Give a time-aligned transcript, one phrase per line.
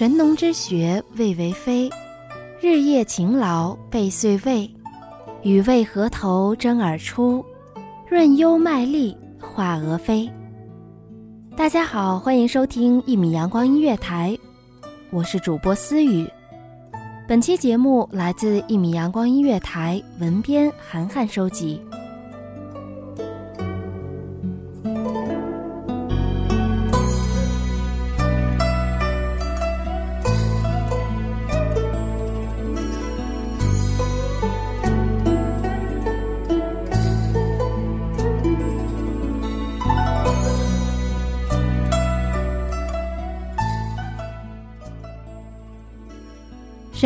[0.00, 1.90] 神农之学未为非，
[2.58, 4.66] 日夜勤劳倍岁味。
[5.42, 7.44] 与为河头争而出，
[8.08, 10.26] 润幽麦粒化鹅飞。
[11.54, 14.34] 大家好，欢迎收听一米阳光音乐台，
[15.10, 16.26] 我是主播思雨。
[17.28, 21.78] 本期节目来自一米阳光音乐台文编涵涵收集。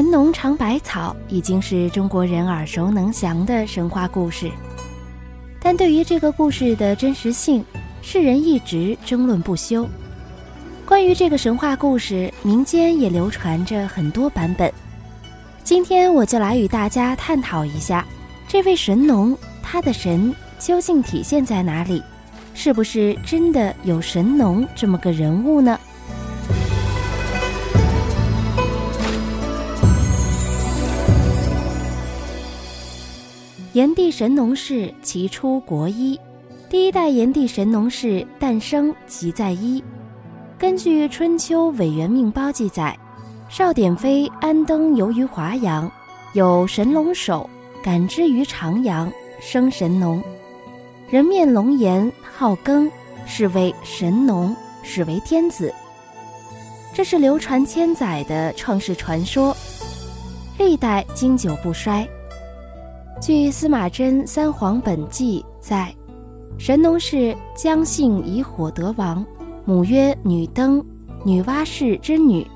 [0.00, 4.50] 神农尝百草已经是中国人耳熟能详的神话故事，
[5.60, 7.62] 但对于这个故事的真实性，
[8.00, 9.86] 世人一直争论不休。
[10.86, 14.72] 关于这个神话故事，民间也流传着很多版本。
[15.62, 18.02] 今天我就来与大家探讨一下，
[18.48, 22.02] 这位神农他的神究竟体现在哪里？
[22.54, 25.78] 是不是真的有神农这么个人物呢？
[33.80, 36.20] 炎帝神农氏其出国一，
[36.68, 39.82] 第一代炎帝神农氏诞生即在一。
[40.58, 42.94] 根据《春秋委员命包》记载，
[43.48, 45.90] 少典妃安登游于华阳，
[46.34, 47.48] 有神龙首，
[47.82, 50.22] 感之于长阳，生神农。
[51.08, 52.86] 人面龙颜，好耕，
[53.24, 55.74] 是为神农，是为天子。
[56.92, 59.56] 这是流传千载的创世传说，
[60.58, 62.06] 历代经久不衰。
[63.20, 65.94] 据司马真《三皇本纪》载，
[66.56, 69.22] 神农氏姜姓以火得王，
[69.66, 70.82] 母曰女登，
[71.22, 72.46] 女娲氏之女，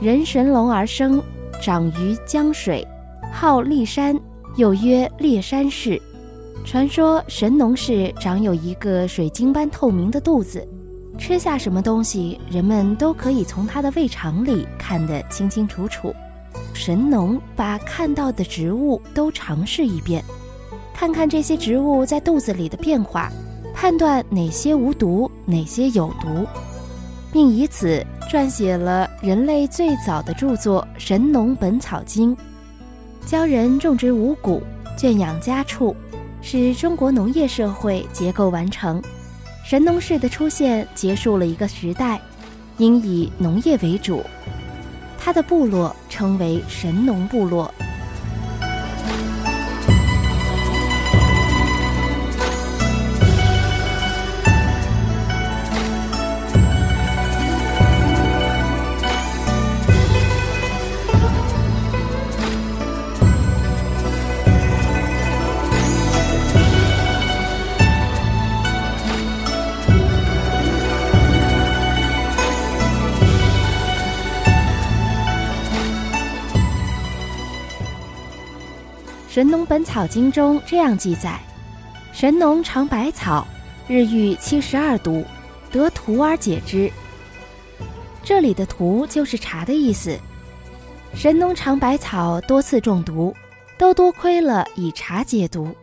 [0.00, 1.22] 人神龙而生，
[1.60, 2.82] 长于江水，
[3.30, 4.18] 号骊山，
[4.56, 6.00] 又曰烈山氏。
[6.64, 10.66] 传说神农氏长有一个水晶般透明的肚子，
[11.18, 16.14] 吃下什么东西，人们都可以从他的胃肠里看得清清楚楚。
[16.74, 20.24] 神农把看到的植物都尝试一遍，
[20.94, 23.30] 看看这些植物在肚子里的变化，
[23.74, 26.46] 判断哪些无毒，哪些有毒，
[27.32, 32.34] 并以此撰写了人类最早的著作《神农本草经》，
[33.26, 34.62] 教人种植五谷，
[34.98, 35.94] 圈养家畜，
[36.40, 39.00] 使中国农业社会结构完成。
[39.64, 42.20] 神农氏的出现结束了一个时代，
[42.78, 44.22] 应以农业为主。
[45.24, 47.72] 他的部落称为神农部落。
[79.32, 81.40] 神农本草经》中这样记载：
[82.12, 83.48] 神农尝百草，
[83.88, 85.24] 日遇七十二毒，
[85.70, 86.92] 得荼而解之。
[88.22, 90.18] 这里的“荼”就是茶的意思。
[91.14, 93.34] 神农尝百草，多次中毒，
[93.78, 95.74] 都多亏了以茶解毒，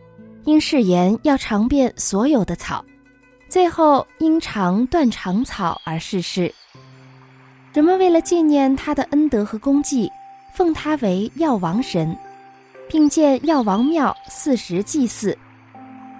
[0.44, 2.84] 因誓言要尝遍所有的草，
[3.48, 6.54] 最后因尝断肠草而逝世。
[7.72, 10.08] 人们为了纪念他的恩德和功绩，
[10.54, 12.16] 奉他为药王神，
[12.90, 15.36] 并建药王庙四时祭祀。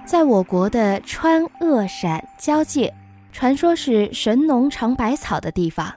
[0.07, 2.95] 在我国的川鄂陕交界，
[3.33, 5.93] 传说是神农尝百草的地方，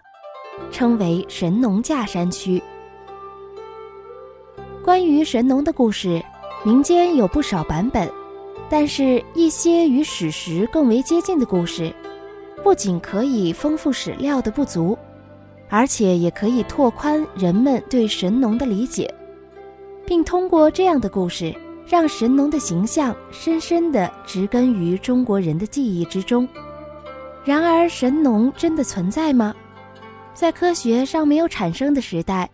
[0.72, 2.60] 称为神农架山区。
[4.84, 6.20] 关于神农的故事，
[6.66, 8.12] 民间有不少版本，
[8.68, 11.94] 但是一些与史实更为接近的故事，
[12.64, 14.98] 不仅可以丰富史料的不足，
[15.70, 19.14] 而且也可以拓宽人们对神农的理解，
[20.06, 21.54] 并通过这样的故事，
[21.88, 26.48] 让神农的形象深深地植根于中国人的记忆之中。
[27.46, 29.54] 然而，神农真的存在吗？
[30.34, 32.50] 在科学尚没有产生的时代，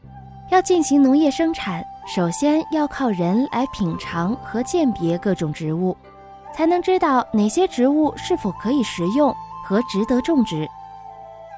[0.51, 1.83] 要进行农业生产。
[2.07, 5.95] 首先要靠人来品尝和鉴别各种植物，
[6.55, 9.31] 才能知道哪些植物是否可以食用
[9.63, 10.67] 和值得种植。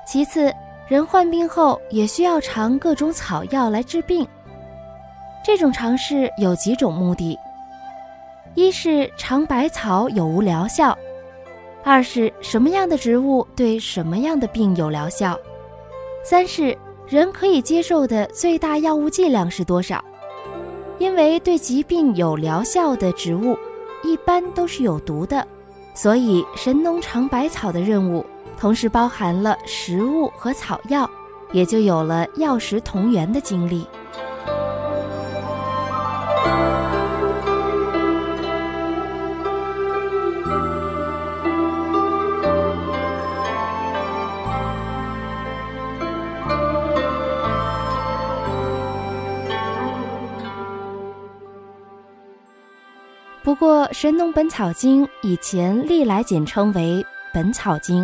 [0.06, 0.54] 其次，
[0.90, 4.28] 人患病后也需要尝各种草药来治病。
[5.44, 7.38] 这种尝试有几种目的：
[8.54, 10.96] 一是尝百草有无疗效；
[11.84, 15.36] 二是什么样的植物对什么样的病有疗效；
[16.24, 16.78] 三是
[17.08, 20.04] 人可以接受的最大药物剂量是多少。
[21.00, 23.58] 因为对疾病有疗效的植物，
[24.04, 25.46] 一般都是有毒的，
[25.96, 28.24] 所以神农尝百草的任务
[28.60, 31.10] 同时包含了食物和草药，
[31.52, 33.84] 也就有了药食同源的经历。
[53.62, 56.98] 过，《神农本草经》以前历来简称为
[57.31, 58.04] 《本草经》，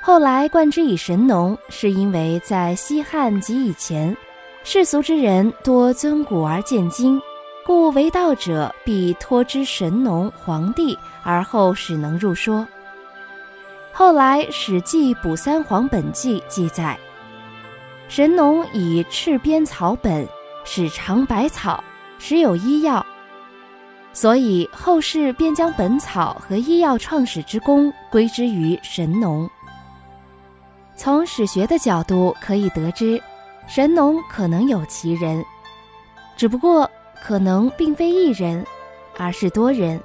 [0.00, 4.16] 后来冠之以神农，是因为在西汉及以前，
[4.62, 7.20] 世俗之人多尊古而见今，
[7.66, 12.64] 故为道者必托之神农、黄帝，而后始能入说。
[13.92, 16.96] 后来《史记·卜三皇本纪》记载，
[18.08, 20.24] 神农以赤边草本，
[20.64, 21.82] 使尝百草，
[22.20, 23.04] 时有医药。
[24.20, 29.48] 所以后世便将本草和医药创始之功归之于神农。
[30.96, 33.22] 从史学的角度可以得知，
[33.68, 35.44] 神农可能有其人，
[36.36, 36.90] 只不过
[37.22, 38.66] 可能并非一人，
[39.16, 40.00] 而是多人，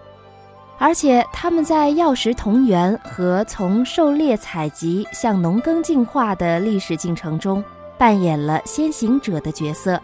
[0.77, 7.63] 而且他们在药食同源和从狩猎采集向农耕进化的历史进程中
[7.98, 10.00] 扮演了先行者的角色。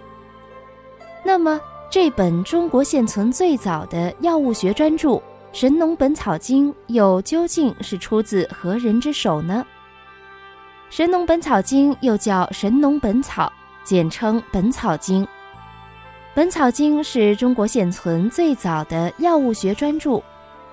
[1.23, 1.61] 那么。
[1.91, 5.09] 这本中国现存最早的药物学专著
[5.51, 9.65] 《神农本草经》又究竟是出自何人之手呢？
[10.95, 13.47] 《神农本草经》又叫《神农本草》，
[13.83, 15.23] 简称《本草经》。
[16.35, 20.11] 《本草经》是中国现存最早的药物学专著，《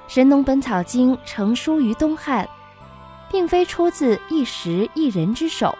[0.07, 2.47] 神农本草经》成书于东汉，
[3.31, 5.75] 并非出自一时一人之手。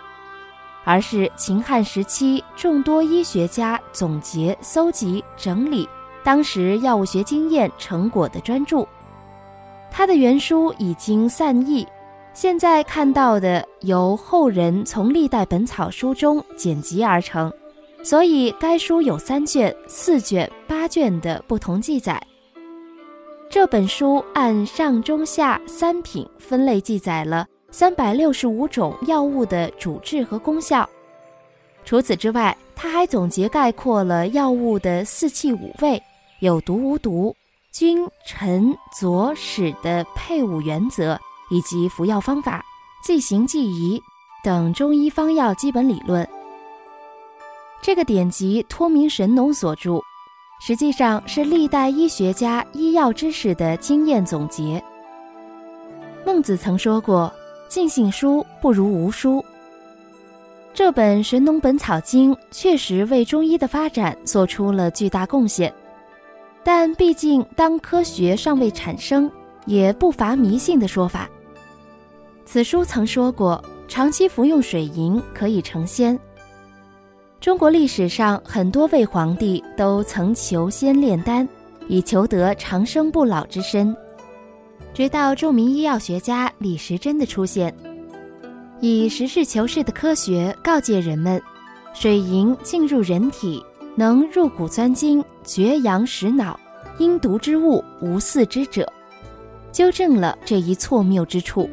[0.87, 5.87] 而是秦汉时期众多医学家总结、搜集、整理
[6.23, 8.87] 当时药物学经验成果的专著。
[9.91, 11.85] 它的原书已经散佚，
[12.33, 17.53] 现在看到的由后人从历代本草书中剪辑而成，
[18.05, 22.23] 所以该书有三卷、四卷、八卷的不同记载。
[23.51, 27.45] 这本书按上中下三品分类记载了。
[27.79, 30.89] 三百六十五种药物的主治和功效。
[31.85, 36.03] 除此之外，他还总结概括了药物的四气五味、
[36.41, 37.37] 有毒无毒、
[37.73, 42.65] 君臣佐使的配伍原则，以及服药方法、
[43.05, 44.01] 剂行剂仪
[44.43, 46.27] 等中医方药基本理论。
[47.83, 50.01] 这个典籍托名神农所著，
[50.63, 54.83] 实际上是历代医学家医药知识的经验总结。
[56.25, 57.31] 孟子曾说过。
[57.69, 59.45] 尽信书不如无书。
[60.75, 65.73] 这本《神农本草经》确实为中医的发展做出了巨大贡献，
[66.63, 69.31] 但毕竟当科学尚未产生，
[69.65, 71.29] 也不乏迷信的说法。
[72.45, 76.19] 此书曾说过，长期服用水银可以成仙。
[77.41, 81.49] 中国历史上很多位皇帝都曾求仙炼丹，
[81.89, 83.97] 以求得长生不老之身。
[84.97, 87.71] 直到著名医药学家李时珍的出现，
[88.81, 91.39] 以实事求是的科学告诫人们：
[91.93, 93.63] 水银进入人体，
[93.95, 96.59] 能入骨钻筋、绝阳实脑，
[96.97, 98.91] 阴毒之物无似之者，
[99.71, 101.69] 纠正了这一错谬之处。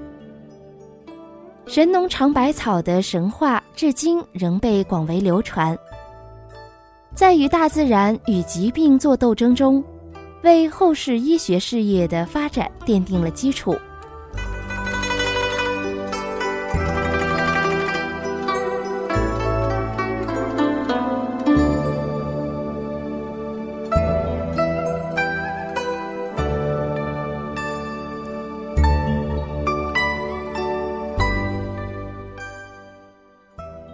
[1.65, 5.79] 神农尝百草的神话至今仍被广为流传，
[7.15, 9.81] 在与大自然与疾病做斗争中，
[10.43, 13.77] 为后世医学事业的发展奠定了基础。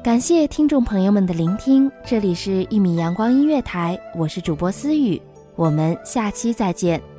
[0.02, 5.22] 感谢听众朋友们的聆听，这里是一米阳光音乐台，我是主播思雨，
[5.60, 7.19] 我们下期再见。